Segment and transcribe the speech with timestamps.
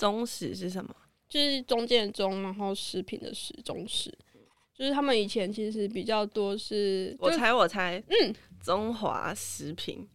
[0.00, 0.94] 中食是什么？
[1.28, 4.12] 就是中间的中，然后食品的食，中食。
[4.74, 10.08] 就是他们以前其实比较多是，我猜我猜，嗯，中华食品。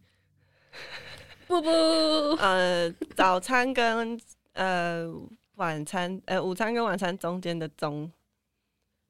[1.46, 4.20] 不不，呃，早餐跟
[4.54, 5.06] 呃
[5.54, 8.10] 晚餐，呃午餐跟晚餐中间的中。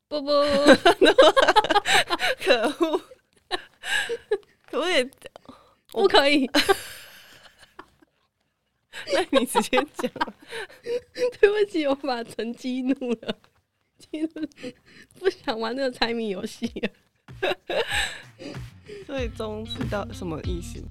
[0.09, 0.31] 不不，
[2.45, 3.01] 可恶，
[4.71, 5.11] 可不可以？
[5.91, 6.47] 不可以。
[9.13, 10.11] 那你直接讲。
[11.41, 13.39] 对不起，我把成激怒了，
[13.99, 14.47] 激怒，
[15.19, 16.91] 不想玩那个猜谜游戏了。
[19.07, 20.83] 所以中是到什么意思？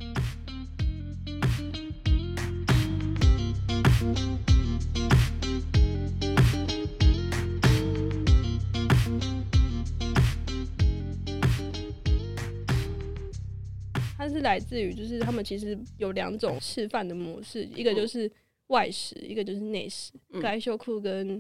[14.25, 18.29] 它是来自于，就是他们其实有两种吃饭的模式，一个就是
[18.67, 20.11] 外食，一个就是内食。
[20.41, 21.39] 外食跟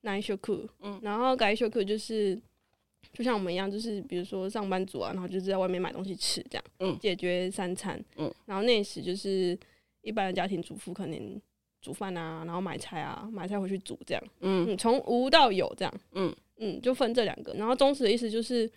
[0.00, 0.38] 内食，
[0.80, 2.40] 嗯，然后外食就是
[3.12, 9.58] 就像我们一样，就是比如说上班族啊，然后就是在外面买东西吃这样，嗯，解决三餐，嗯，然后内食就是
[10.00, 11.38] 一般的家庭主妇可能
[11.82, 17.52] 煮饭啊，然后买菜啊，买菜回去煮这样，嗯，从无到有这样，嗯嗯，就分这两个。
[17.52, 18.70] 然后中食的意思就是。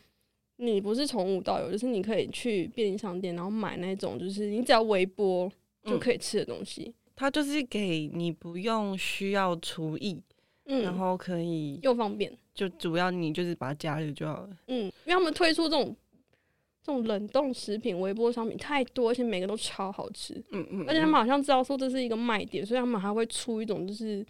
[0.57, 5.51] 你不是从无到有，就是你可以去便利商店，然后买那种，就是你只要微波
[5.83, 6.83] 就可以吃的东西。
[6.83, 10.21] 嗯、它就是给你不用需要厨艺，
[10.65, 14.49] 嗯，然后可以又方便，就主要你就是把它加热就好了。
[14.67, 15.93] 嗯，因为他们推出这种
[16.83, 20.35] 这种冷冻食品、微波商品太多，而且每个都超好吃。
[20.51, 24.23] 嗯嗯，而且他们好像知道说这是一个卖点，所以他们还会出一种就是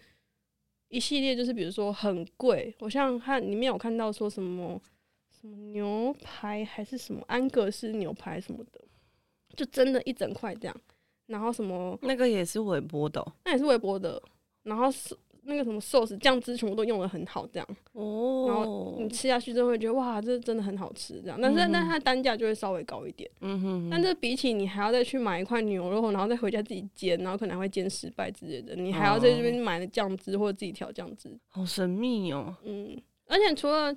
[0.88, 4.82] 一系列，就是比如说很贵，我像看里面有看到说什么。
[5.44, 8.80] 什么牛排还是什么安格斯牛排什么的，
[9.58, 10.76] 就真的一整块这样。
[11.26, 14.22] 然后什么那个也是微波的，那也是微波的。
[14.64, 17.68] 然后是那个什么寿司酱汁全部都用的很好这样。
[17.92, 18.46] 哦。
[18.48, 21.38] 然后你吃下去就会觉得哇，这真的很好吃这样。
[21.42, 23.30] 但是但它单价就会稍微高一点。
[23.42, 23.90] 嗯哼。
[23.92, 31.38] 但这比起你还要再去买一块牛肉，然后再回家自己煎，然后可能会煎失败之类的，你还要在这边买了酱汁或者自己调酱汁。
[31.50, 32.56] 好神秘哦。
[32.64, 32.98] 嗯。
[33.28, 33.94] 而且除了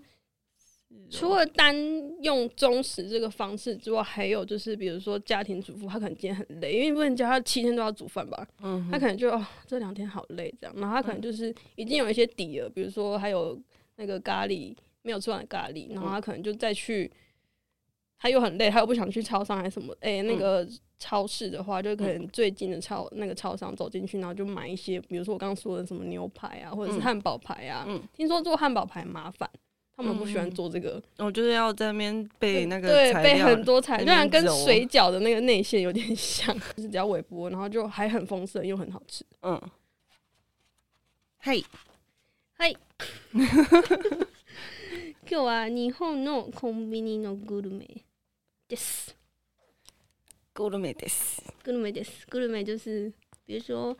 [1.08, 1.74] 除了单
[2.22, 13.56] 用中食这个方式之外，还有就是，比如说家庭主妇，她可能今天很累，因为不能叫她七天都要煮饭吧，嗯哼，她可能就哦这两天好累这样，然后她可能就是已经有一些底了，比如说还有
[13.96, 17.10] 那个咖喱没有吃完的咖喱，然后她可能就再去，
[18.18, 20.66] 她又很累，她又不想去超商还是什么，哎、欸，那个
[20.98, 29.48] 超市的话，就可能最近的超那个超商走进去，然后就买一些，比如说我刚刚说的什么牛排啊，或者是汉堡排啊，嗯，听说做汉堡排麻烦。
[29.95, 39.23] 他们不喜欢做这个，我就是要在那边备那个对，备很多材料，虽然跟水饺的那个内馅有点 像，就是只要微波，然后就还很丰盛又很好吃。
[39.41, 39.61] 嗯，
[41.39, 41.63] 嘿，
[42.57, 42.75] 嘿，
[45.27, 48.03] 今日は日本のコンビニのグルメ
[48.67, 49.15] です。
[50.55, 51.43] グルメです。
[51.63, 52.25] グルメです。
[52.27, 53.11] グルメ就是
[53.45, 53.95] 比如说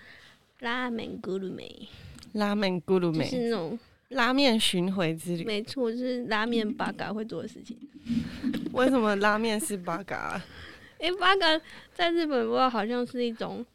[0.61, 1.87] 拉面グルメ，
[2.33, 3.79] 拉面グルメ就是那种。
[4.10, 7.76] 拉面巡回之旅，没错，就是拉面八嘎会做的事情。
[8.72, 10.40] 为什么拉面是八嘎？
[11.00, 11.46] 因为八嘎
[11.92, 13.66] 在日本不知道好像是一种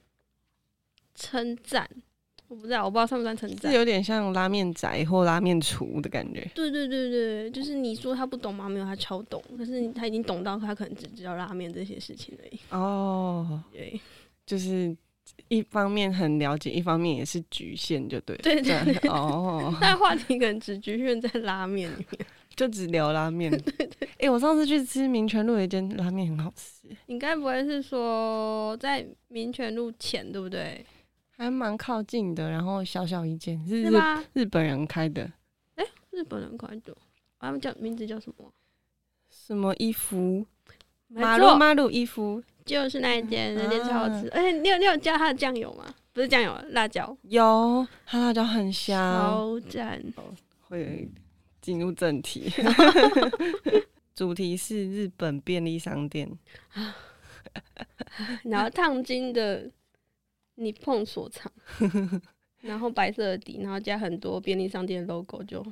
[1.13, 1.87] 称赞，
[2.47, 3.71] 我不知道，我不知道算不算称赞。
[3.71, 6.49] 是有点像拉面宅或拉面厨的感觉。
[6.55, 8.69] 对对对对，就是你说他不懂吗？
[8.69, 9.43] 没有，他超懂。
[9.57, 12.59] 可是他已经懂到他可能只知道拉面这些事情而已。
[12.69, 13.99] 哦，对，
[14.45, 14.95] 就是。
[15.47, 18.35] 一方面很了解，一方面也是局限，就对。
[18.37, 19.09] 对对对。
[19.09, 19.75] 哦。
[19.81, 22.25] 那话题可能只局限在拉面里面，
[22.55, 23.51] 就只聊拉面。
[23.51, 24.09] 对对对。
[24.19, 26.87] 哎，我上次去吃民权路有一间拉面很好吃。
[27.07, 30.85] 你该不会是说在民权路前，对不对？
[31.37, 35.29] 还蛮靠近的，然后小小一间，是日吗日本人开的。
[35.75, 36.95] 哎，日本人开的，
[37.39, 38.53] 他们叫名字叫什么？
[39.29, 40.45] 什么衣服？
[41.07, 42.43] 马路马路衣服。
[42.65, 45.93] 就是那一间，那间超好吃，而且你有你有加它的酱油吗？
[46.13, 47.15] 不是酱油，辣椒。
[47.23, 50.01] 有，它辣椒很香，超赞。
[50.61, 51.09] 会
[51.61, 52.51] 进入正题，
[54.15, 56.29] 主题是日本便利商店，
[58.43, 59.69] 然后烫金的
[60.55, 61.51] 你碰所藏，
[62.61, 65.65] 然后白色的底，然后加很多便利商店的 logo，就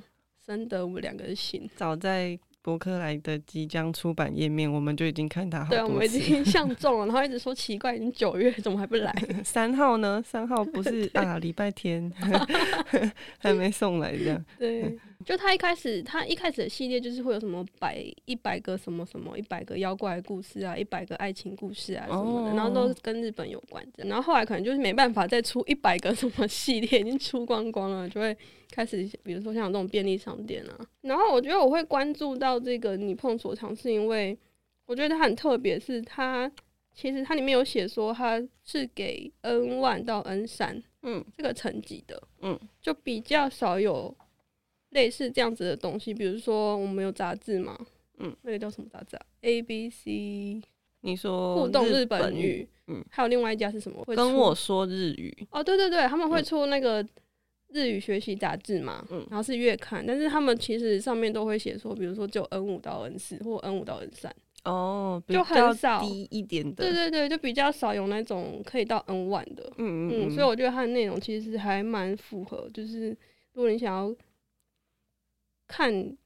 [0.45, 1.69] 深得我们两个的心。
[1.75, 2.37] 早在。
[2.61, 5.83] 博客来的即将出版页面，我们就已经看他好多次。
[5.83, 9.13] 对，我们已经 相中了，然后一直说奇怪，已经九月，怎么还不来？
[9.43, 10.21] 三号呢？
[10.25, 11.37] 三号不是 啊？
[11.39, 12.11] 礼拜天
[13.37, 14.45] 还没送来这样。
[14.57, 24.05] 对，就他一开始，他一开始的系列就是会有什么百一百个什么什么一百个妖怪故事啊，一百个爱情故事啊什么的，然后都跟日本有关的。
[24.05, 28.35] 然后后来可能就是没办法再出一百个什么系列，已经出光光了，就会
[28.71, 30.79] 开始比如说像这种便利商店啊。
[31.01, 34.37] 然后我觉得我会关注到这个你碰所长，是因为
[34.85, 36.49] 我觉得它很特别，是它
[36.95, 40.81] 其实它里面有写说它是给 N 万到 N 三。
[41.01, 44.13] 嗯，这个层级的，嗯，就比较少有
[44.91, 46.13] 类似这样子的东西。
[46.13, 47.77] 比如说，我们有杂志嘛，
[48.17, 50.61] 嗯，那个叫什么杂志啊？A B C，
[51.01, 54.03] 你说互动日本语，嗯，还有另外一家是什么？
[54.03, 55.35] 会跟我说日语。
[55.51, 57.05] 哦，对对对，他们会出那个
[57.69, 64.33] 日语学习杂志嘛，嗯，然后是月刊，但是他们其实上面都会写说，比如说就 N 五到 N 四或 N 五到 N 三。
[64.65, 73.15] 哦，就很少低一点的，对对对，就比较少有那种可以到 N 万的，嗯嗯嗯，所以我觉得它的内容其实还蛮符合，就是
[73.53, 74.13] 如果你想要
[75.69, 76.17] 看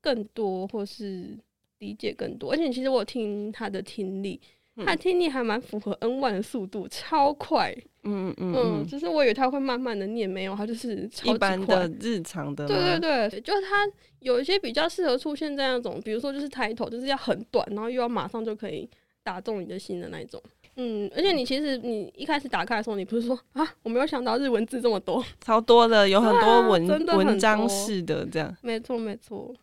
[0.00, 1.36] 更多或是
[1.80, 4.40] 理解更多，而且其实我听他的听力。
[4.76, 7.76] 他的听力还蛮符合 N 1的速度，超快。
[8.04, 12.66] 嗯嗯嗯，就是我以为他会慢慢的念，没有，他就是超一般的日常的。
[12.66, 13.86] 对对对，就是他
[14.20, 18.88] 有一些比较适合出现在那种，比如说就是抬头，就是要很短，然后又要马上就可以
[19.22, 20.40] 打中你的心的那一种。
[20.80, 28.56] 嗯，而且你其实你一开始打开的时候，你不是说啊，我没有想到日文字这么多， 超多的，有很多文文章式的这样。
[28.62, 29.54] 没错没错。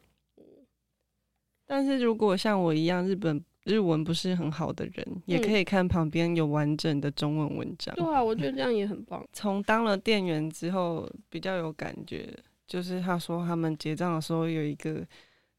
[1.66, 3.44] 但是如果像我一样日本。
[3.68, 7.94] 日文不是很好的人，也可以看旁边有完整的中文文章。
[7.96, 9.22] 对啊，我觉得这样也很棒。
[9.34, 12.34] 从当了店员之后，比较有感觉，
[12.66, 15.06] 就是他说他们结账的时候有一个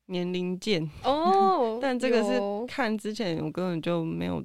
[0.07, 4.43] 年龄键哦， 但这个是看之前我根本就没有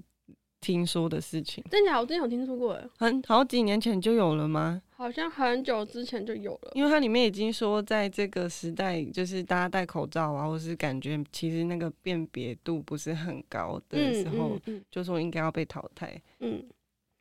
[0.63, 1.61] 听说的事情。
[1.69, 1.99] 真假？
[1.99, 4.81] 我之前有听说过，很好几年前就有了吗？
[4.95, 16.21] 好像很久之前就有了，因为它里面已经说，在这个时代，就是大家戴口罩啊，或是感觉其实那个辨别度不是很高的时候，嗯嗯嗯、就说应该要被淘汰。
[16.39, 16.63] 嗯，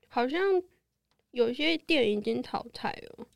[0.07, 0.41] 好像
[1.33, 3.27] 有些店已经淘汰了，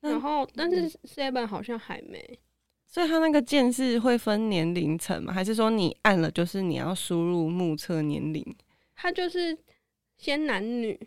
[0.00, 2.38] 然后但是 Seven 好像还没。
[2.86, 5.32] 所以它那个键是会分年龄层吗？
[5.32, 8.56] 还是说你按了就是你要输入目测年龄？
[8.96, 9.56] 它就是
[10.16, 10.98] 先男女。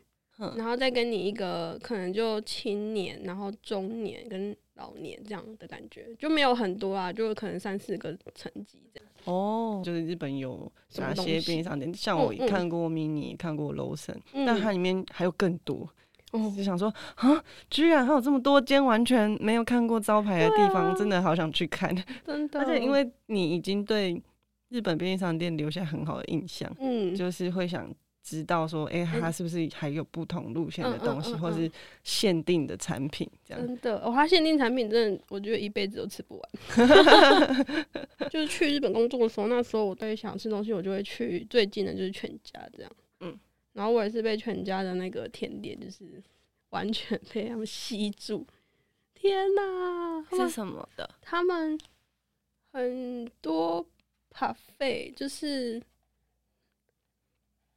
[0.56, 9.10] 然后再跟你一个可能就青年，然后中年跟老年这样的感觉，就没有很多啊，就可能三四个层级这样。
[9.26, 11.94] 哦，就是日本有哪些便利商店？
[11.94, 15.90] 像我看过 mini，、嗯嗯、看过 Lawson，但它里面还有更多。
[16.32, 21.94] 哦，就想说啊，居然还有这么多间完全没有看过招牌的地方，啊、真的好想去看。
[22.26, 24.24] 真的，而且因为你已经对
[24.70, 27.94] 日本便利商店留下很好的印象，嗯，就是会想。
[28.22, 31.72] 知道说，哎、欸，它是不是还有不同路线的东西，嗯嗯嗯嗯、或是
[32.04, 33.28] 限定的产品？
[33.44, 36.50] 这样真的，哦，它限定产品真的，我觉得一辈子都吃不完。
[38.30, 42.92] 就是去日本工作的时候，那时候我对想吃东西，我就会去最近的就是全家这样。
[43.22, 43.40] 嗯，
[43.74, 46.22] 然后我也是被全家的那个甜点，就是
[46.70, 48.46] 完全被他们吸住。
[49.16, 51.10] 天哪，是什么的？
[51.22, 51.80] 他们
[52.74, 53.84] 很多
[54.40, 55.82] parfait 就是。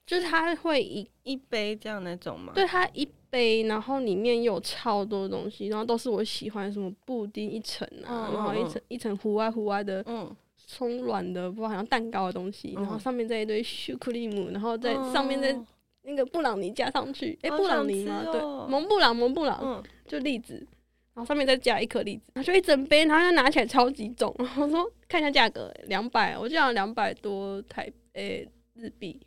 [0.04, 2.52] 就是它会一一杯这样那种吗？
[2.54, 15.56] 对，它一杯，然后里面有超多东西，然后都是我喜欢，什么布丁一层啊，嗯、然后一层、嗯、一层糊外糊外的，嗯，松软的，不好像蛋糕的东西，嗯、然后上面再一堆雪克力姆，然后在上面再
[16.02, 18.24] 那个布朗尼加上去，哎、嗯，欸、布朗尼吗？
[18.26, 20.66] 哦、对，蒙布朗，蒙布朗，嗯，就栗子，
[21.14, 27.82] 然后上面再加一颗栗子，然后就一整杯，然后它拿起来超级重，然 后我说看一下价格，两百，我记得两百多台
[28.14, 29.20] 诶、欸、日币。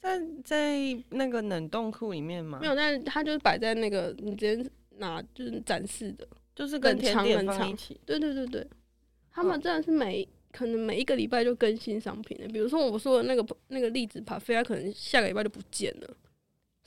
[0.00, 0.76] 在在
[1.10, 2.58] 那个冷冻库里面吗？
[2.60, 8.00] 没有，但是它就是摆在那个你直接拿就是展示的，就是跟甜点放一起。
[8.06, 8.64] 对对对对，
[9.32, 16.16] 他们真的是每、哦、可能每一个礼拜就更新商品的，比如说我说的那个那个栗子帕菲，它可能下个礼拜就不见了。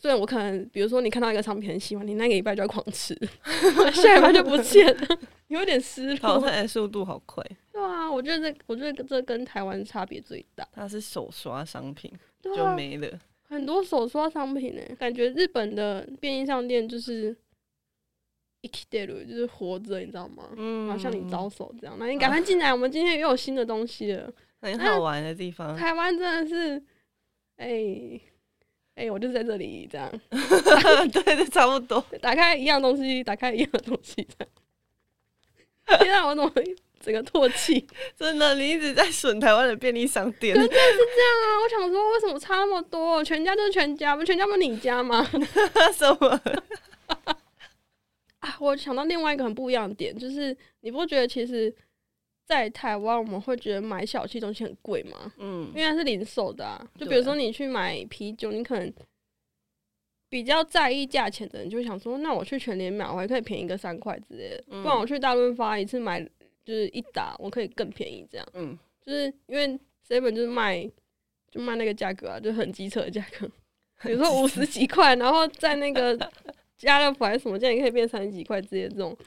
[0.01, 3.15] 虽然我可能比如说你看到一个商品很喜欢，你那个礼拜就要狂吃，
[3.93, 5.19] 下礼拜就不见了，
[5.49, 6.17] 有点失落。
[6.17, 7.45] 淘汰的速度好快。
[7.73, 10.67] 对啊，我觉得这我觉得这跟台湾差别最大。
[10.73, 12.13] 它是手刷商品。
[12.43, 13.19] 对啊、就没了，
[13.49, 17.35] 很多手刷商品呢，感觉日本的便利商店就是
[18.63, 20.49] 生きてる，就是活着，你知道吗？
[20.57, 21.97] 嗯，然后向你招手这样。
[21.99, 25.77] 那你赶快进来，我们今天又有新的东西了，很好玩的地方。
[25.77, 26.77] 台湾真的是，
[27.57, 28.23] 哎、欸、
[29.02, 32.00] 哎、欸，我就在这里这样，对 对，差不多。
[32.22, 36.00] 打开一样东西，打开一样东西，这样。
[36.04, 36.52] 天啊，我怎么？
[37.00, 37.84] 整个唾弃，
[38.16, 40.54] 真的，你一直在损台湾的便利商店。
[40.54, 40.92] 真的是这样
[41.42, 41.58] 啊！
[41.64, 43.24] 我想说，为什么差那么多？
[43.24, 45.28] 全家就是全家，不全家不是你家吗？
[45.92, 46.40] 什么？
[48.42, 48.56] 啊！
[48.60, 51.74] 我想到另外一个很不一样的点，就是你不觉得其实，
[52.52, 55.32] 在台湾我们会觉得买小气东西很贵吗？
[55.38, 56.86] 嗯，因为它是零售的啊。
[56.98, 58.94] 就比如说你去买啤酒，你可能
[60.28, 64.64] 比较在意价钱的人，就想说，那我去全联买，我还可以便宜个三块之类的。
[64.82, 66.20] 不然我去大润发一次买
[66.66, 68.46] 就是一打，我可以更便宜这样。
[68.54, 69.70] 嗯，就是因为
[70.06, 70.84] Seven 就是卖
[71.50, 73.50] 就卖那个价格啊，就很机车的价格。
[74.04, 76.18] 比如说五十几块，然后在那个
[76.78, 79.18] 家乐福还是什么，这样也可以变三十几块之类的这种。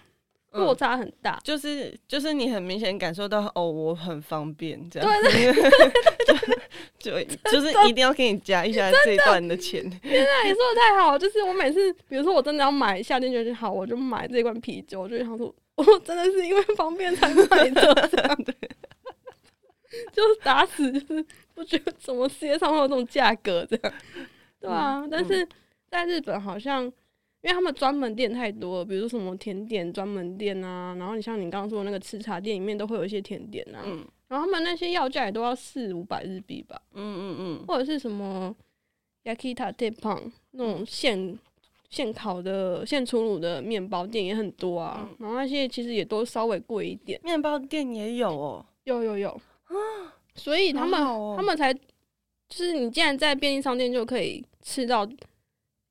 [0.54, 5.70] 落差很大，就是就是你很明显感受到哦，我很方便这样，对对
[7.02, 9.82] 对， 就 就是一定要给你加一下这一段的钱。
[10.00, 18.54] 天啊，你说的太好，就是我每次，比如说我真的要买夏天就好，我就买这一罐啤酒，我就想说，我真的是因为方便才买的这样的，
[20.12, 23.92] 就是打死就是不觉得什么世界上会有这种价格这样，
[24.60, 25.46] 对啊，但是
[25.90, 26.92] 在日本好像。
[27.44, 38.56] 因为他们专门店太多了，比如说什么甜点专门店啊，然后你像你刚刚说的那个吃茶店里面都会有一些甜点啊，嗯、然后他们那些要价也都要四五百日币吧，嗯嗯嗯，或者是什么
[39.24, 41.38] Yakita Teppan 那种现
[41.90, 49.28] 现烤的现出炉的面包店也很多啊，嗯、然后那些其实也都稍微贵一点，面包店也有哦，有有有
[49.64, 49.74] 啊，
[50.34, 51.80] 所以他们、哦、他们才就
[52.48, 55.06] 是你既然在便利商店就可以吃到。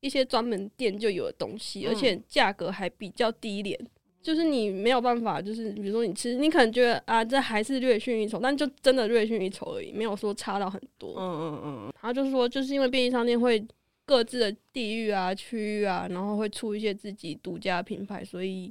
[0.03, 3.87] 一些专门店就有的东西，而且价格还比较低廉，嗯、
[4.21, 11.15] 就是你没有办法，就是比如说你吃，你可能觉得啊，这还是略逊一筹，但就真的略逊一筹而已，没有说差到很多。
[11.17, 11.93] 嗯嗯嗯。
[12.01, 13.65] 然后就是说，就是因为便利商店会
[14.05, 18.69] 各自的地域啊、区域啊，然后会出一些自己独家品牌，所以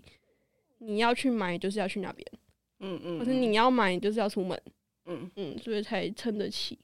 [0.81, 2.27] 你要去买，就是要去那边。
[2.81, 3.19] 嗯嗯。
[3.19, 4.61] 可是你要买，就是要出门。
[5.07, 6.79] 嗯嗯，所以才撑得起。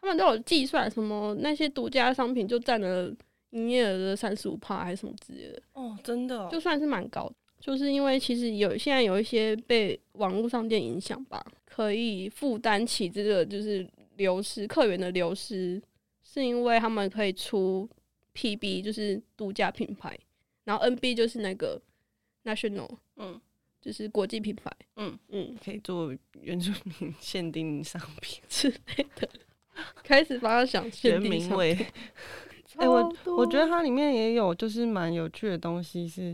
[0.00, 3.14] 他们都有计算，什么那些独家商品就占了。
[3.50, 5.62] 营业额的三十五帕还是什么之类的。
[5.72, 15.80] 哦，真的、哦，就算是蛮高的，就是因为其实有现在有一些被网络商店影响吧，可以负担起这个就是流失客源的流失，
[16.22, 17.88] 是因为他们可以出
[18.34, 20.18] PB 就是独家品牌，
[20.64, 21.80] 然后 NB 就是那个
[22.44, 23.40] National，嗯，
[23.80, 25.18] 就是国际品牌，嗯。
[25.28, 29.28] 嗯，可以做原住民限定商品之类的，
[30.02, 31.86] 开始把它想限定商品。
[32.78, 36.30] 哎、欸，我我觉得它里面也有，就是蛮有趣的东西是，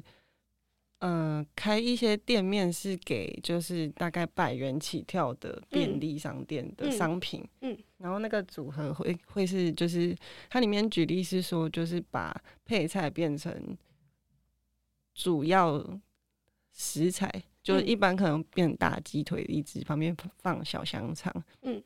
[0.99, 10.15] 嗯、呃，开一些店面是给就是大概百元起跳的便利商店的商品，嗯，嗯，然后那个组合会会是就是
[10.51, 13.75] 它里面举例是说，就是把配菜变成
[15.15, 15.83] 主要
[16.75, 17.31] 食材，
[17.63, 21.33] 就一般可能变大鸡腿一只，旁边放小香肠，
[21.63, 21.83] 嗯，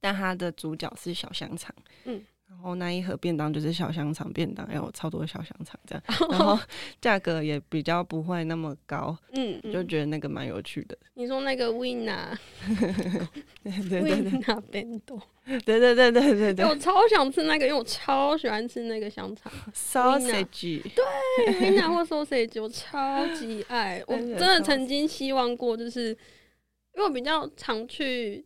[0.00, 1.74] 但它的主角是小香肠，
[2.04, 2.22] 嗯。
[2.48, 6.58] 然后那一盒便当就是小香肠便当，有超多小香肠这样，然后
[7.00, 10.96] 价格也比较不会那么高，嗯，就觉得那个蛮有趣的。
[11.14, 12.36] 你说那个 Winner，
[13.62, 28.44] 对对对，Winner 便当，对对对对对对，我超想吃那个，因为我超喜欢吃那个香肠，sausage，对，Winner 或 sausage，我超级爱，我 真的曾经希望过，就是因为我比较常去。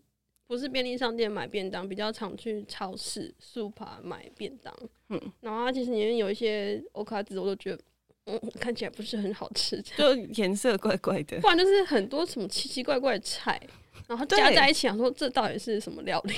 [0.51, 4.75] 不是便利商店买便当，比较常去超市、super 买便当。
[5.09, 7.83] 嗯，然后它其实里面有一些欧卡子，我都觉得，
[8.25, 11.39] 嗯，看起来不是很好吃，就颜色怪怪的。
[11.39, 13.63] 不然就是很多什么奇奇怪怪的菜。
[14.09, 16.35] 然后加在一起，想说这到底是什么料理？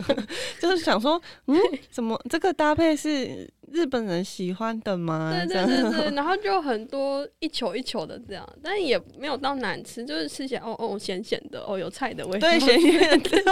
[0.60, 1.56] 就是想说，嗯，
[1.88, 5.32] 怎么这个搭配是日本人喜欢的吗？
[5.46, 13.42] 对对对对， 然后就很多一球一球的这样，但也没有到难吃，就是吃起来哦哦咸咸的，哦有菜的味道，对咸咸的，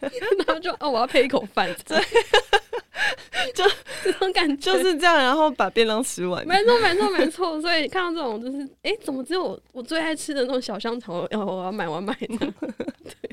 [0.00, 1.98] 然后就哦我要配一口饭， 对。
[3.54, 3.64] 就
[4.04, 6.46] 这种感觉就是这样，然后把便当吃完。
[6.46, 7.60] 没错，没错，没错。
[7.60, 12.28] 所以看到这种，就是哎、欸，怎么只有我我最爱吃的那种小香肠，要我要买完买的。
[12.38, 13.31] 对，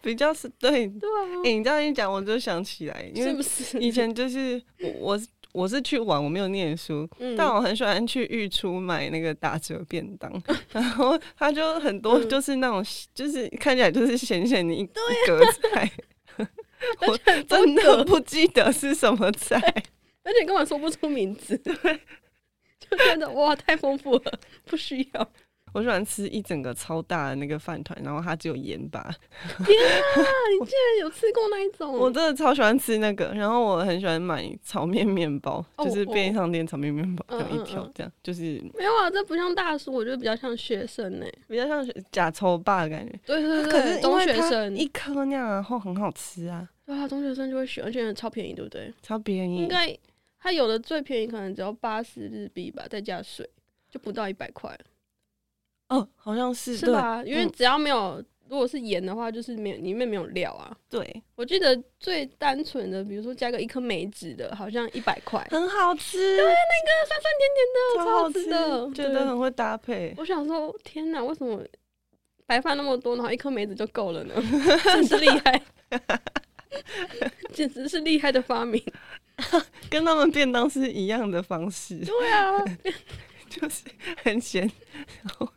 [0.00, 1.42] 比较是对 对啊。
[1.44, 3.34] 哎、欸，你这样一讲，我就想起来，因为
[3.80, 4.60] 以前就是
[5.00, 5.18] 我
[5.52, 10.30] 我是去玩，我没有念书，嗯、但我很喜欢去御出买那个打折便当，
[10.72, 14.84] 然后它就很多，就是那种、嗯、就是看起来就是咸咸的一
[15.26, 15.90] 格菜。
[17.06, 19.56] 我真的不记得是什么菜，
[20.22, 21.74] 而且根本说不出名字，对，
[22.78, 25.32] 就觉得哇太丰富了，不需要。
[25.74, 29.02] 我喜欢吃一整个超大的那个饭团，然后它只有盐巴。
[29.66, 31.92] 天啊，你竟然有吃过那一种？
[31.92, 43.18] 我真的超喜欢吃那个，然后我很喜欢买炒面面包，哦、就是便利商店炒面面包这样一条，这样就是没有啊，这不像大叔，我觉得比较像学生呢、欸，比较像假抽霸的感觉。
[43.26, 46.68] 对对对，可是中学生一颗那样，然后很好吃啊。
[46.86, 48.94] 对啊，中学生就会选，而且超便宜，对不对？
[49.02, 49.92] 超便宜，应该
[50.38, 53.48] 它有的最便宜可能只要八十日币吧，再加税。
[53.90, 54.76] 就不到一百块。
[55.94, 57.22] 哦，好像是是吧？
[57.24, 60.76] 因为只要没有，嗯、如果是盐的话，就是没有里面没有料啊。
[60.90, 66.18] 对，我记得最单纯的，比如说加个一颗梅子的，好像一百块，很好吃。
[66.36, 70.12] 对，那个酸酸甜甜的，超好吃的，觉得很会搭配。
[70.16, 71.62] 我想说，天哪，为什么
[72.46, 74.34] 白饭那么多，然后一颗梅子就够了呢？
[74.84, 75.62] 真是厉害，
[77.52, 78.82] 简直是厉害的发明，
[79.88, 81.98] 跟他们便当是一样的方式。
[82.04, 82.52] 对啊，
[83.48, 83.84] 就是
[84.22, 84.70] 很咸，
[85.22, 85.48] 然后。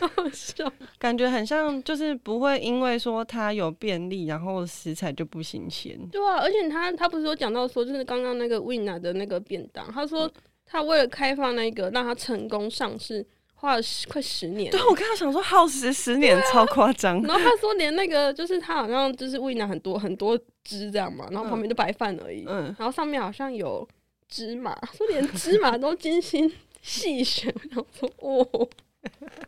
[0.00, 5.96] 好笑，感觉很像，就是不会因为说它有便利，然后食材就不新鲜。
[6.10, 10.30] 对啊，而且他他不是有讲到说，就是刚刚那个 Winner 的那个便当，他说
[10.66, 14.72] 他为了开发那个让他成功上市，花了十快十年。
[14.72, 17.22] 对，我刚刚想说耗时十年，啊、超夸张。
[17.22, 23.88] 然后他说连那个就是他好像就是 Winner 很多很多汁这样嘛，然后旁边就白饭而已，嗯，然后上面好像有
[24.28, 26.52] 芝麻，说连芝麻都精心。
[26.80, 28.68] 细选，然后说：“哦，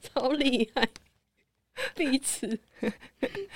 [0.01, 0.89] 超厉害，
[1.95, 2.47] 彼此。”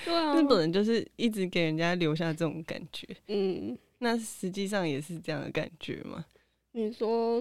[0.05, 3.07] 对啊，日本人就是一直给人家留下这种感觉。
[3.27, 6.25] 嗯，那实际上也是这样的感觉吗？
[6.71, 7.39] 你说，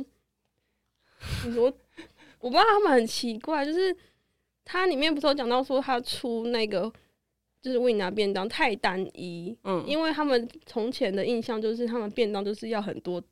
[1.44, 1.64] 你说，
[2.40, 3.96] 我不知道他们很奇怪，就是
[4.64, 6.92] 它里面不是有讲到说他出那个
[7.62, 13.22] 就是为你拿便当太单一，嗯，因为他们从前的印象就是他们便当就是要很多。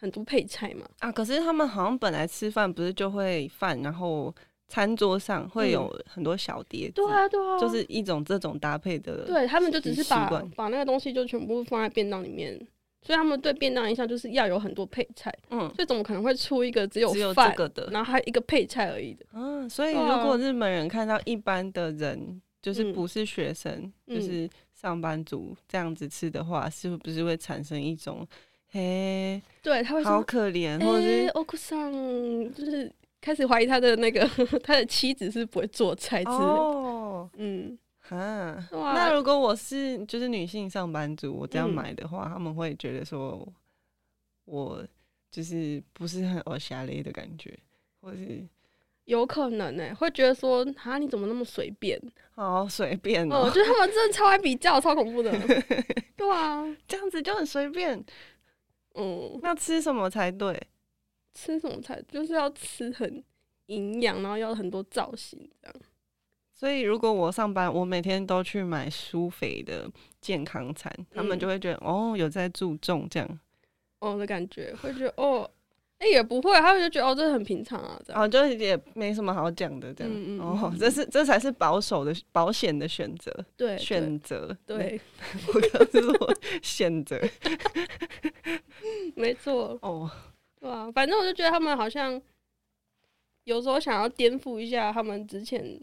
[0.00, 4.32] 很多配菜嘛啊，可是他们好像本来吃饭不是就会饭，然后
[4.68, 9.24] 餐桌上会有很多小碟子，对啊对啊，就是一种这种搭配的。
[9.26, 12.56] 对他们就只是把把那个东西就全部放在便当里面，
[13.02, 15.34] 所以他们对便当印象就是要有很多配菜。
[15.50, 19.26] 嗯，所以怎么可能会出一个只有只有这个的，然后还一个配菜而已的？
[19.32, 28.24] 嗯，所以如果日本人看到一般的人，就是不是学生，就是上班族这样子吃的话，是不是会产生一种？
[28.70, 31.90] 嘿，对，他会说好可怜，或者是欧克桑，
[32.52, 34.28] 就是开始怀疑他的那个
[34.62, 36.44] 他的妻子是不会做菜之类的。
[36.44, 43.46] 哦，嗯，哈，那如果我是就是女性上班族，我这样买的话，嗯、他们会觉得说
[44.44, 44.86] 我
[45.30, 47.58] 就是不是很欧夏雷的感觉，
[48.02, 48.46] 或是
[49.06, 51.98] 有可能呢、欸，会觉得说啊，你怎么那么随便？
[52.34, 55.32] 好随便哦，我觉得他们真的超爱比较，超恐怖的。
[56.14, 58.04] 对啊，这样子就很随便。
[58.98, 60.60] 嗯，那吃什么才对？
[61.34, 63.22] 吃什么才就是要吃很
[63.66, 65.76] 营养，然后要很多造型这样。
[66.52, 69.88] 所以如果我上班，我每天都去买苏肥的
[70.20, 73.40] 健康餐，嗯、他们就会觉得哦，有在注重这样，
[74.00, 75.48] 哦的感觉，会觉得哦，
[75.98, 85.00] 哎、欸、也不会，他们就觉得哦，这很平常啊，这样，哦，就也没什么好讲的这样，嗯嗯哦，这是这才是保守的保险的选择，对，选择，对，
[85.48, 87.20] 我刚刚是说选择。
[89.16, 89.76] 没错。
[89.82, 90.08] 哦，
[90.60, 92.20] 对啊，反正我就觉得他们好像
[93.42, 95.80] 有时候想要颠覆一下他们之前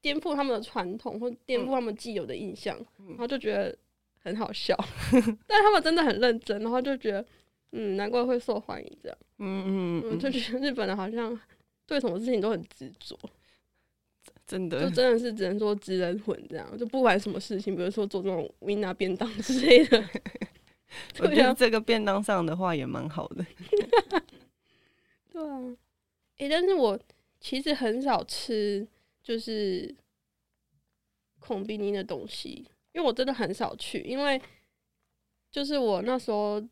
[0.00, 3.76] 颠覆他们的传统，或颠覆他们既有的印象，嗯、然后就觉得
[4.24, 4.76] 很好笑。
[5.46, 7.24] 但他们真的很认真，然后就觉得
[7.72, 9.18] 嗯，难怪会受欢迎这样。
[9.38, 11.38] 嗯嗯嗯，就觉得日本人好像
[11.86, 13.18] 对什么事情都很执着，
[14.46, 20.04] 真的，就真的是只能说直人魂这样，就不管什么事情，比如说做这种维拿便当之类的。
[21.20, 23.44] 我觉得这个便当上的话也蛮好的。
[25.32, 25.58] 对啊，
[26.36, 26.98] 诶、欸，但是我
[27.40, 28.86] 其实很少吃
[29.22, 29.94] 就是
[31.38, 34.40] 孔比尼的东西，因为我真的很少去，因为
[35.50, 36.62] 就是我那时候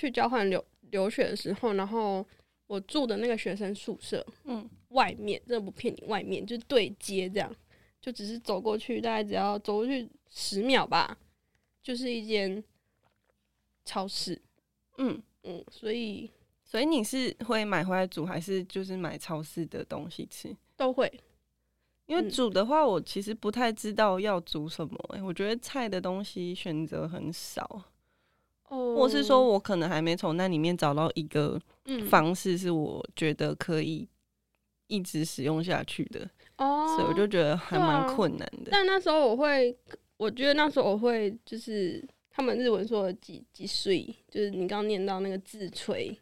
[0.00, 2.26] 去交换留留学的时候，然后
[2.66, 7.54] 我住的那个学生宿舍，嗯，外面真的不骗你，外面就是对街这样，
[8.00, 11.18] 就只是走过去，大概只要走过去十秒吧，
[11.82, 12.62] 就是一间。
[13.82, 14.40] 超市，
[14.98, 16.30] 嗯嗯，所以
[16.62, 20.54] 所以你是会买回来煮，还是就是买超市的东西吃？
[20.76, 21.10] 都会，
[22.06, 25.22] 因为煮的话，我其实不太知道要煮什么、欸。
[25.22, 27.82] 我觉得菜的东西选择很少，
[28.70, 31.60] 哦，或是说我可能还没从那里面找到一个
[32.08, 34.08] 方式，是我觉得可以
[34.88, 36.28] 一直使用下去的。
[36.56, 38.72] 哦，所以我就觉得还蛮困难的、啊。
[38.72, 39.76] 但那时候我会，
[40.16, 42.04] 我觉得那时候我会就是。
[42.32, 46.16] 他们日文说的几几岁，就是你刚刚念到那个自炊，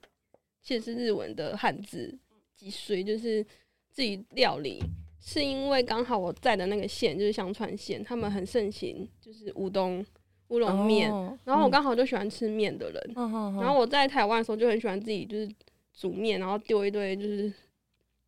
[0.62, 2.18] 其实是日文的汉字
[2.56, 3.44] 几岁，就是
[3.90, 4.82] 自己料理。
[5.20, 10.04] 是因为刚好我在的那个县就是香川县，他们很盛行就是乌冬
[10.48, 15.48] 乌龙面，哦、然后我刚好就喜欢吃面的人，嗯、然后我在台湾的时候就很喜欢自己就是
[15.92, 17.52] 煮面，然后丢一堆就是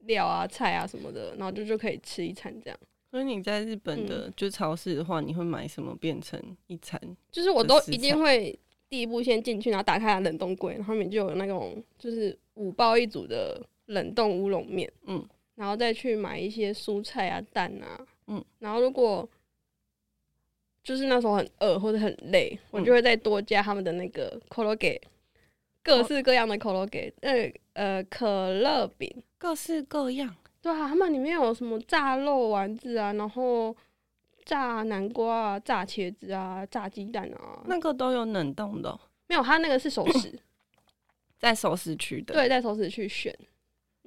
[0.01, 2.79] 料啊菜啊什么的，然后就就可以吃一餐这样。
[3.11, 7.01] 所以你在日本的就超市的话，你会买什么变成一餐？
[7.33, 8.57] 就是我都一定会
[8.89, 19.29] 第一步先进去，然后打开冷冻柜，然后里面就有那种就是五包一组的冷冻乌龙面，嗯，然后再去买一些蔬菜啊、蛋啊，嗯，然后如果
[20.83, 25.01] 就是那时候很饿或者很累，我就会再多加他们的那个可乐给，
[25.83, 33.77] 各式各样的可乐给，呃呃可乐饼，各式各样，对啊，他们里面有什么炸肉丸子啊，然后。
[34.47, 39.01] 炸南瓜啊，炸茄子啊，炸鸡蛋啊，那个都有冷冻的喔？
[39.29, 40.37] 没有，他那个是熟食，
[41.39, 42.35] 在熟食区的。
[42.35, 43.33] 对，在熟食区选。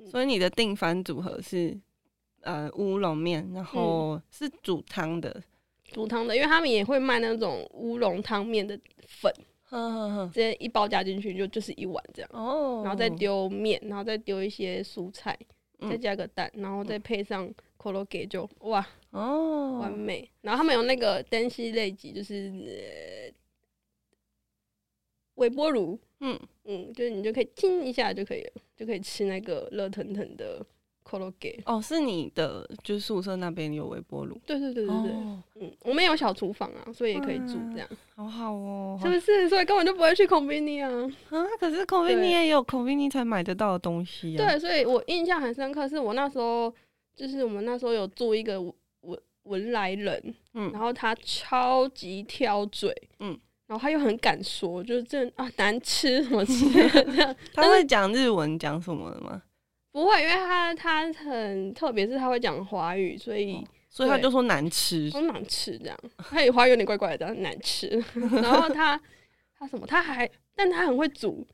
[0.10, 1.80] 所以你的订饭组合是
[2.42, 5.44] 呃乌龙面，然后是煮汤的，嗯、
[5.93, 9.33] 煮汤的，因为他们也会卖那种乌龙汤面的粉，
[9.65, 12.31] 呵呵呵直接一包加进去就就是一碗这样。
[12.33, 15.39] 哦，然后再丢面，然后再丢一些蔬菜，
[15.89, 17.53] 再加个蛋，然后再配上。
[17.79, 20.29] 可乐给就哇哦，完美。
[20.41, 23.33] 然后他们有那个电子レンジ，就是
[25.37, 30.61] 微波炉，嗯嗯，就是你就可以叮一下就可以了，就可以吃那个热腾腾的
[31.13, 31.61] 可乐给。
[31.67, 34.41] 哦，是你的，就是宿舍那边有微波炉？
[34.47, 39.49] 对对对对对，哦、嗯，我们有小厨房啊，所以也可以煮这样，好好哦，是不是？
[39.49, 40.91] 所以根本就不会去コンビニ啊。
[41.31, 44.47] 啊，可是コンビニ也有コンビニ才买得到的东西啊。
[44.47, 46.75] 对，所以我印象很深刻，是我那时候。
[47.19, 50.23] 就是我们那时候有做一个文文莱人，
[50.55, 53.37] 嗯，然后他超级挑嘴，嗯，
[53.67, 57.35] 然后他又很敢说，就是这啊难吃什么吃这 样。
[57.53, 59.43] 他会讲日文讲什么的吗？
[59.94, 65.98] 不会，因为他他很特别，是他会讲华语，所以、哦、所以他就说难吃，说难吃这样。
[66.18, 67.88] 他也华语有点怪怪的，难吃。
[68.34, 69.00] 然后他
[69.58, 69.88] 他什么？
[69.88, 71.48] 他还但他很会煮。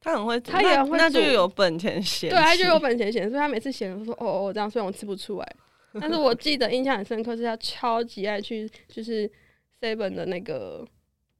[0.00, 2.28] 他很会，他也很会那，那就有本钱嫌。
[2.28, 5.56] 对，他就有本钱嫌，所以他每次嫌都说哦哦这样，虽然我吃不出来，
[6.00, 9.30] 但是我记得印象很深刻，是他超级爱去就是
[9.80, 10.84] seven 的那个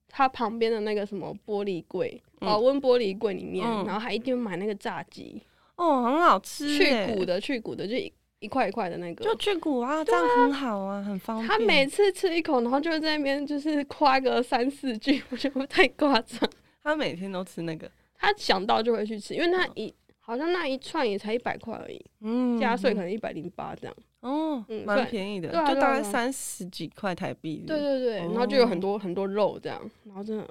[0.08, 5.42] 他旁边的那个什么玻璃柜，保温玻璃柜里面，嗯、然后还一定买那个炸鸡，
[5.76, 11.48] 哦，很好吃，去骨的去骨的，就一一块一块的那个，就去骨啊，这样很好啊，很方便。
[11.48, 16.40] 他每次吃一口，然后就在那边就是夸个三四句， 我觉得太夸张。
[16.82, 17.90] 他每天都吃那个。
[18.16, 27.64] 他想到就会去吃，因为他一好像那一串也才一百块而已，嗯，加税可能一百零八这样，哦，嗯，蛮便宜的，就大概三十几块台币。
[27.66, 30.48] 对对对，然后就有很多很多肉这样，然后真的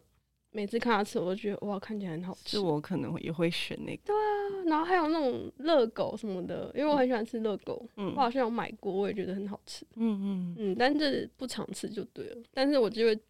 [0.52, 2.58] 每次看他吃，我都觉得哇，看起来很好吃。
[2.58, 4.02] 是我可能也会选那个。
[4.06, 9.86] 对啊，然后还有那种热狗什么的，因为我很喜欢吃热狗，嗯，我好像有买过，我也觉得很好吃。
[9.96, 12.38] 嗯嗯嗯，但是不常吃就对了。
[12.54, 13.22] 但是我觉得。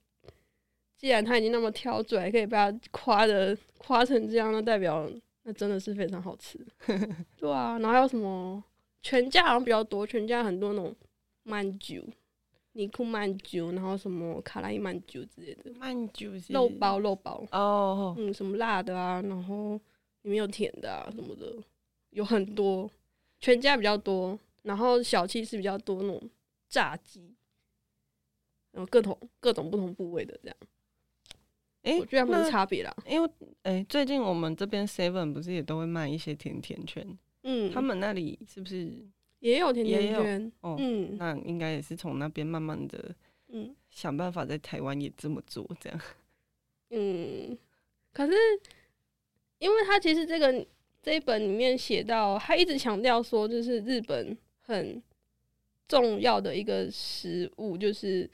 [0.98, 5.10] 既然他已经那么挑嘴，还可以被他夸的夸成这样，那代表
[5.42, 6.64] 那真的是非常好吃。
[7.36, 8.64] 对啊，然后还有什么
[9.02, 10.96] 全家好像比较多，全家很多那种
[11.46, 12.08] 馒头、
[12.74, 15.72] 尼库曼酒，然后什么卡拉伊曼酒之类的。
[15.80, 19.74] 曼酒是肉包，肉包哦，嗯，什么辣的啊，然后
[20.22, 21.56] 里面有甜的啊什么的，
[22.12, 22.90] 有很多。
[23.44, 26.30] 全家比较多，然后小七是比较多那种
[26.70, 27.34] 炸鸡，
[28.72, 30.58] 然后各种各种不同部位的这样。
[31.82, 32.96] 哎，我觉得没有差别啦。
[33.08, 33.28] 因为
[33.64, 37.18] 哎、欸，最近我们这边 Seven 不是也都会卖一些甜甜圈？
[37.42, 38.94] 嗯，他们那里是不是
[39.42, 40.52] 也有甜甜圈？
[40.62, 43.14] 哦，嗯，那应该也是从那边慢慢的，
[43.50, 46.02] 嗯，想办法在台湾也这么做，这样。
[46.90, 47.58] 嗯，
[48.14, 48.34] 可是
[49.60, 50.66] 因为他其实这个
[51.02, 55.02] 这一本里面写到，他一直强调说，就是日本很
[55.88, 58.30] 重要的一个食物，就是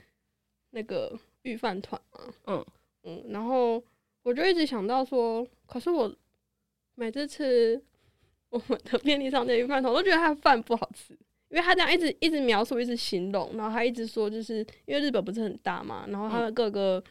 [0.70, 2.34] 那个御饭团嘛。
[2.46, 2.66] 嗯。
[3.04, 3.82] 嗯，然后
[4.24, 6.14] 我就一直想到说，可是我
[6.96, 7.82] 每次吃
[8.50, 11.14] 我们的便利商店御饭团，我都觉得他的饭不好吃，
[11.50, 17.04] 因为他这样一直一直描述，一直形容，然后他一直说，就是因为日本不是很大嘛，然后他的各个、嗯、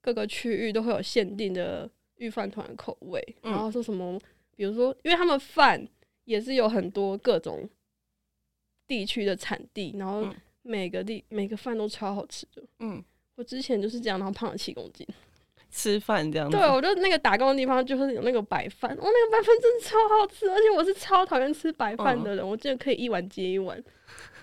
[0.00, 4.18] 各个区域都会有限定的御饭团口味，然后说什么，
[4.56, 5.86] 比如说，因为他们饭
[6.24, 7.68] 也是有很多各种
[8.86, 10.26] 地区的产地，然后
[10.62, 12.62] 每个地每个饭都超好吃的。
[12.78, 13.02] 嗯，
[13.34, 15.06] 我之前就是这样，然后胖了七公斤。
[15.74, 23.76] 吃饭这样子，对，我就那个打工的地方就是有那个白饭，哦，那个白饭真的超好吃，而且我是超讨厌吃白饭的人，嗯、我真的可以一碗接一碗。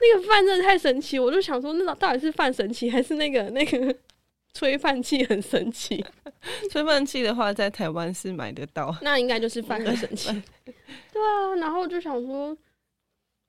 [0.01, 3.95] 那个饭真的太神奇，我就想说，那到底是饭神奇，还是那个那个
[4.53, 6.05] 吹饭器很神奇？
[6.69, 10.29] 吹饭器的话，在台湾是买得到， 那应该就是饭很神奇。
[10.65, 12.57] 对啊，然后就想说，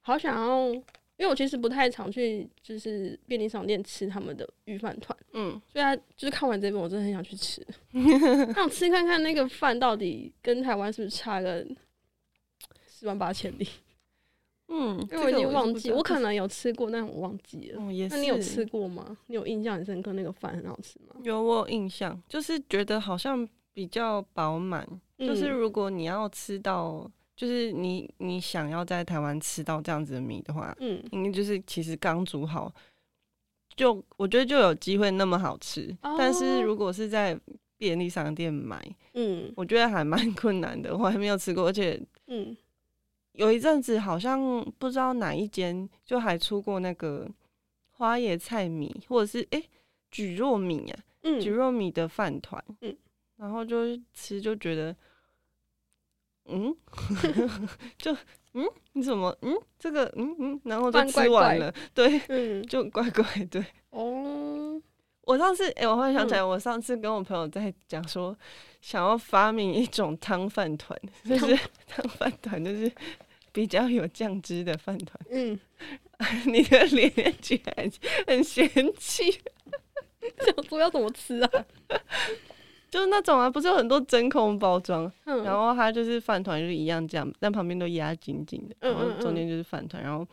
[0.02, 0.82] 好想要。
[1.18, 7.64] 因为我其实不太常去，就是便利商店吃他们的御饭团，嗯，所以他就是看完这本，我真的很想去吃，
[8.54, 11.64] 想吃看看那个饭到底跟台湾是不是差个
[12.88, 13.68] 十万八千里，
[14.68, 17.82] 嗯，因为我已经忘记，我，我可能有吃过，但我忘记了。
[17.82, 18.14] 哦，也是。
[18.16, 19.16] 那你有吃过吗？
[19.26, 21.14] 你有印象很深刻那个饭很好吃吗？
[21.22, 24.86] 有，我有印象，就是觉得好像比较饱满，
[25.18, 27.08] 嗯、就是如果你要吃到，
[27.42, 32.72] 就是你你想要在台湾吃到这样子的米的话，嗯，应该就是其实刚煮好，
[33.74, 35.92] 就我觉得就有机会那么好吃。
[36.02, 37.36] 哦、但是如果是在
[37.76, 38.80] 便利商店买，
[39.14, 42.56] 嗯，我觉得还蛮 困难的，我还没有吃过，而且，嗯，
[43.32, 44.40] 有一阵子好像
[44.78, 47.28] 不知道哪一间就还出过那个
[47.90, 49.60] 花椰菜米，或者是哎
[50.12, 52.96] 蒟蒻米啊，嗯，蒟蒻米的饭团，嗯，
[53.36, 54.94] 然后就吃就觉得，
[56.46, 56.74] 嗯，
[57.98, 58.12] 就
[58.54, 59.56] 嗯，你怎么嗯？
[59.78, 60.34] 这个嗯？
[60.38, 64.80] 嗯，然后就吃完了，怪怪对，嗯， 就怪怪对，哦。
[65.24, 68.36] 我上次，哎、欸，我忽然想起来，我上次跟我朋友在讲说，
[68.80, 72.90] 想要发明一种汤饭团，就是汤饭团，就是
[73.52, 75.16] 比较有酱汁的饭团。
[75.30, 75.58] 嗯，
[76.46, 77.90] 你的脸居然
[78.26, 79.30] 很嫌弃，
[80.44, 81.64] 想说要怎么吃啊？
[82.92, 90.24] 就是那种啊，不是有很多真空包装，嗯、然后它就是饭团，就是一样这样，但旁边都压紧紧的，然后中间就是饭团，然后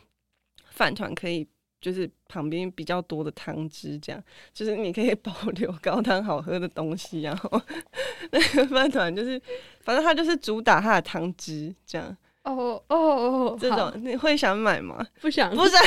[0.70, 1.48] 饭团可以。
[1.80, 7.58] 就是旁边比较多的汤汁，这样就是你可以保留高汤好喝的东西，然后
[8.32, 9.40] 那个饭团就是，
[9.80, 12.14] 反正它就是主打它的汤汁，这样。
[12.42, 15.02] 哦哦哦，这种你会想买吗？
[15.22, 15.80] 不想，不想。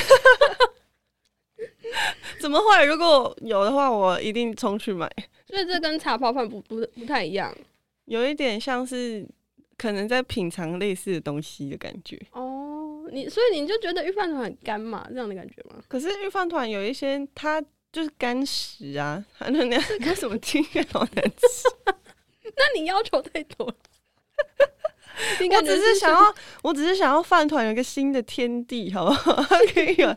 [2.42, 2.86] 怎么会？
[2.86, 5.08] 如果有的话，我一定冲去买。
[5.54, 7.56] 所以这跟茶泡饭不不不太一样，
[8.06, 9.24] 有一点像是
[9.78, 12.20] 可能在品尝类似的东西的感觉。
[12.32, 13.08] 哦。
[13.12, 15.76] 你所以你就觉得御饭团很干嘛，这样的感觉吗？
[15.88, 17.62] 可是御饭团有一些它
[17.92, 21.68] 就是干食啊， 那那干什么听起来好难吃？
[22.56, 23.76] 那你要求太多了。
[25.58, 29.44] 我只是想要，我只是想要饭团有个新的天地，好不好？
[29.74, 30.08] 可以有。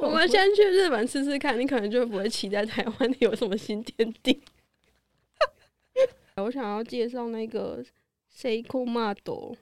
[0.00, 4.42] 我们先去日本试试看，你可能就不会期待台湾有什么新天地。
[6.36, 7.84] 我想要介绍那个
[8.34, 9.56] Seiko Mado。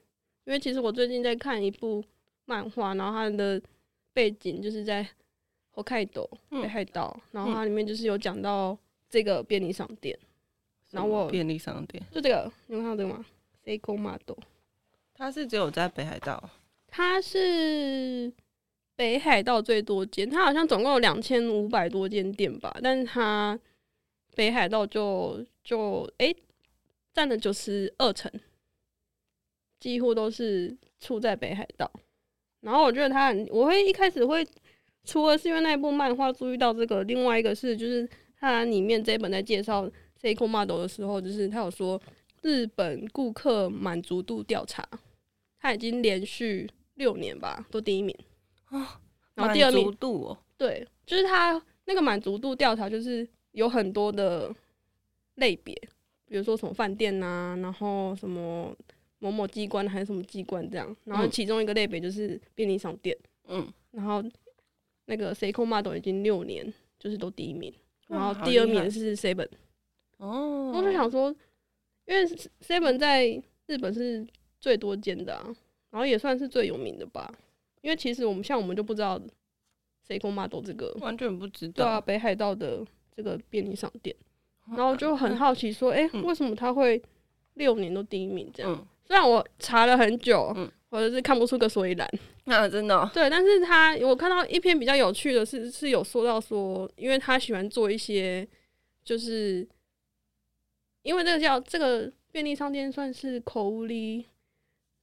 [0.45, 2.05] 因为其实我最近在看一部
[2.45, 3.61] 漫画，然后它的
[4.13, 5.03] 背景就是在
[5.75, 8.79] 北海道，北海道，然后它里面就是有讲到
[9.11, 10.17] 这个便利商店，
[10.93, 13.27] 然后我便利商店就这个，你有看到这个吗
[13.67, 14.39] ？Seiko Model，
[15.13, 16.49] 它是只有在北海道，
[16.87, 18.33] 它是
[18.95, 23.59] 北海道最多间，它好像总共有两千五百多间店吧，但是它
[24.37, 26.35] 北海道就就诶
[27.13, 28.31] 占了九十二成。
[29.79, 31.89] 几乎都是处在北海道，
[32.61, 34.45] 然后我觉得他很，我会一开始会，
[35.05, 38.09] 除了是因为那一部漫画注意到这个，另外一个是就是
[38.41, 39.89] 它里面这一本在介绍
[40.21, 42.01] Seiko Model 的时候，就是他有说
[42.47, 44.89] 日本顾客满足度调查，
[45.59, 48.17] 他已经连续六年吧都第一名
[48.67, 49.01] 啊，
[49.35, 54.55] 然后第二名度哦，对，就是他那个满足度调查就是有很多的
[55.35, 55.75] 类别，
[56.27, 58.75] 比如说什么饭店啊，然后什么。
[59.19, 63.17] 某某机关还是什么机关这样，然后其中一个类别就是便利商店，
[63.49, 64.23] 嗯，然后
[65.07, 67.73] 那个 Seiko Mado 已经六年就是都第一名，
[68.09, 69.49] 然后第二名是 Seven，
[70.19, 71.35] 哦，我就想说，
[72.07, 72.27] 因为
[72.61, 74.27] Seven 在日本是
[74.61, 75.45] 最多间的啊，
[75.91, 77.33] 然后也算是最有名的吧，
[77.83, 79.21] 因为其实我们像我们就不知道
[80.09, 84.15] Seiko Model 这个完全不知道，对啊，北海道的这个便利商店，
[84.77, 87.03] 然后就很好奇说，哎、欸，为什么他会
[87.55, 88.73] 六年都第一名这样？
[88.73, 88.87] 嗯。
[89.09, 92.11] 虽然我查了很久，嗯，或者是看不出个所以然，
[92.47, 98.45] 啊真的对，但是他我看到一篇比较有趣的是，是有说到说，因为他喜欢做一些，
[99.05, 99.65] 就是
[101.07, 104.27] 因为这个叫这个便利商店算是口屋里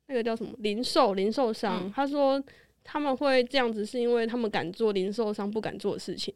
[0.08, 2.44] 那个叫什么零售零售商，嗯、他说
[2.84, 6.34] 他们会这样子，是因为他们敢做零售商不敢做的事情，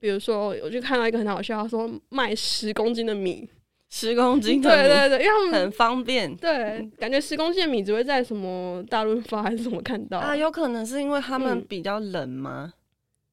[0.00, 3.48] 比如说我就看到一个很好笑，他说卖十公斤的米。
[3.90, 6.34] 十公斤的对对对，因为他们很方便。
[6.38, 10.34] 对，感觉十公斤的米只会在什么大润发还是什么看到啊？
[10.34, 12.72] 有可能是因为他们比较冷吗？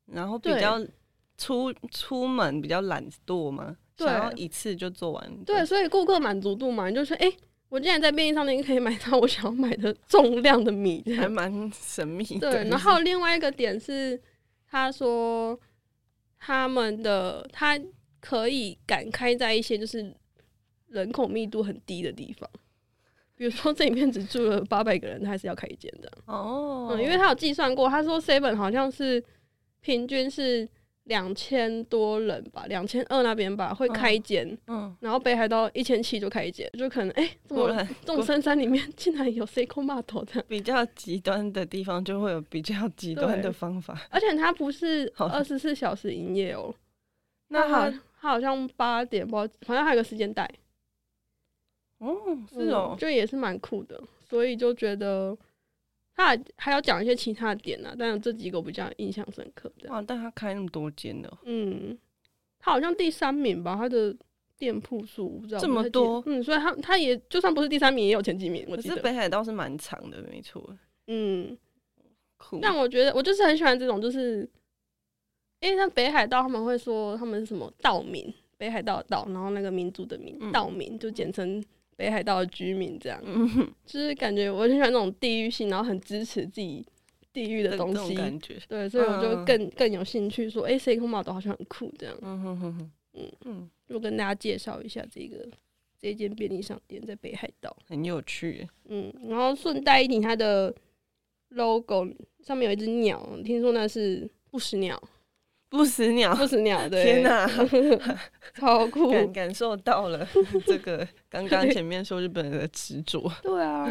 [0.05, 0.79] 嗯、然后比较
[1.35, 3.75] 出出门比较懒惰吗？
[4.05, 5.29] 对，然后一次就做完。
[5.45, 7.37] 对，对，所以顾客满足度嘛，你就说，哎、欸，
[7.69, 12.51] 我竟然在便利商店可以买到我想要买的重量的米，还蛮神秘的。
[12.51, 14.19] 对，然后另外一个点是，
[14.69, 15.59] 他说
[16.39, 17.79] 他们的他
[18.19, 20.13] 可以敢开在一些就是。
[20.91, 22.49] 人口密度很低的地方，
[23.37, 26.89] 比如说这里面只住了 八百个人，他还是要开一间的哦。
[26.91, 29.23] 嗯，因为他有计算过，他说 Seven 好像是
[29.79, 30.67] 平均是
[31.05, 46.73] 两千多人吧，两千二那边吧会开一间，嗯，嗯，然后北海道一千七就开一间，就可能哎，这么众深山里面竟然有 Seiko Mado 这样，比较极端的地方就会有比较极端的方法，而且它不是二十四小时营业哦，
[47.47, 47.89] 那它
[48.21, 50.49] 它好像八点不知道，好像还有个时间带。
[51.97, 52.17] 哦，
[52.51, 55.37] 是哦，就也是蛮酷的，所以就觉得
[56.21, 59.71] 他还还要讲一些其他的点啊，但是这几个我比较印象深刻。
[59.89, 61.97] 哇，但他开那么多间呢，嗯，
[62.59, 64.15] 他好像第三名吧，他的
[64.57, 68.63] 店铺数不知道这么多，嗯，所以他他也就算不是第三名，也有前几名。
[68.69, 70.63] 我记得北海道是蛮长的，没错，
[71.07, 71.57] 嗯，
[72.37, 72.59] 酷。
[72.61, 74.47] 但我觉得我就是很喜欢这种，就是
[75.59, 81.63] 因为像北海道他们会说他们是什么道民，北海道的道，然后那个民族的民，嗯、道民就简称。
[82.01, 83.47] 北海道的居民这样，嗯、
[83.85, 86.83] 就是感觉我很喜欢那种地域性，然后很支持自己
[87.31, 93.31] 地域的东西，感觉对，所以我就更、嗯、更有兴趣说，哎、欸，seiko model 好像很酷这样，嗯哼哼哼，嗯。
[93.45, 95.47] 嗯，就跟大家介绍一下这个
[95.99, 100.73] 这间便利商店在北海道，很有趣，嗯，然后顺带一提，它的
[101.49, 102.07] logo
[102.43, 104.99] 上面有一只鸟，听说那是不死鸟。
[105.71, 107.47] 不死鸟，不死鸟，对，天哪，
[108.55, 110.27] 超酷，感感受到了
[110.67, 113.87] 这个刚刚前面说日本人的执着，对啊，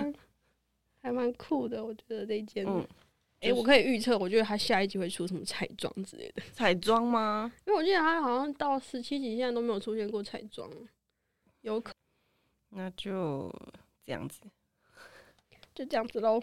[1.03, 2.87] 还蛮酷的，我觉得这件，哎、嗯
[3.41, 7.51] 欸，我可以预测，我觉得他下一集会出什么彩妆之类的，彩妆吗？
[7.67, 10.71] 因为我记得他好像到十七集现在都没有出现过彩妆，
[11.63, 11.95] 有可，
[12.69, 13.51] 那就
[14.05, 14.43] 这样子，
[15.75, 16.43] 就这样子喽，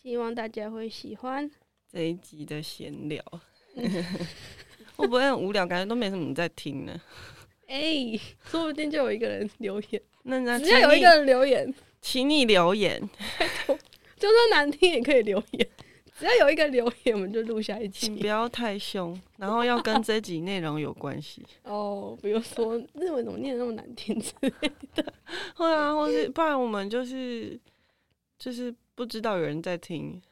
[0.00, 1.50] 希望大家会喜欢。
[1.90, 3.20] 这一集的闲聊。
[4.96, 5.66] 会不会很无聊？
[5.66, 7.00] 感觉都没什么人在听呢。
[7.66, 10.00] 哎、欸，说不定就有一个人留言。
[10.22, 13.00] 那那只要有一个人留言，请你留言。
[14.16, 15.68] 就算难听也可以留言。
[16.16, 18.06] 只要有一个留言，我们就录下一集。
[18.06, 21.44] 请不要太凶，然后要跟这集内容有关系。
[21.64, 24.50] 哦，比如说日文怎么念那么难听之类
[24.94, 25.12] 的。
[25.56, 27.58] 会啊，或是不然我们就是
[28.38, 30.22] 就是不知道有人在听。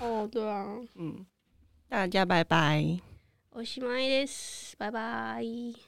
[0.00, 1.24] 哦，对啊，嗯。
[1.89, 2.99] 大家拜拜。
[3.51, 4.75] おしまいです。
[4.77, 5.85] 拜拜。